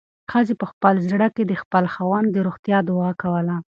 ښځې 0.31 0.53
په 0.61 0.65
خپل 0.71 0.93
زړه 1.09 1.27
کې 1.35 1.43
د 1.45 1.53
خپل 1.61 1.83
خاوند 1.93 2.27
د 2.31 2.37
روغتیا 2.47 2.77
دعا 2.89 3.11
کوله. 3.21 3.55